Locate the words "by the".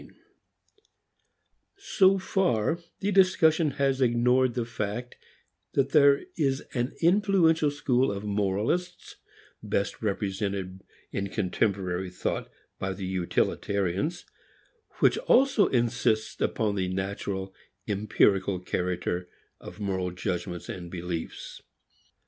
12.79-13.05